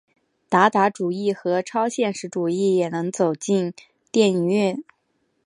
[0.49, 3.71] 达达主义和超现实主义也能走进
[4.11, 4.83] 电影院。